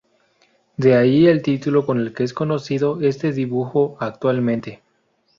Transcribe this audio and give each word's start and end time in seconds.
De 0.77 0.95
ahí 0.95 1.27
el 1.27 1.43
título 1.43 1.85
con 1.85 1.99
el 1.99 2.11
que 2.15 2.23
es 2.23 2.33
conocido 2.33 2.99
este 3.01 3.33
dibujo 3.33 3.97
actualmente. 3.99 4.81